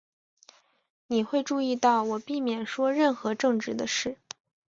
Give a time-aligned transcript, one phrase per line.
[1.05, 4.17] 你会注意到我避免说任何政治的事。